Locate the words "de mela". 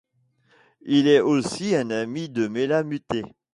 2.27-2.81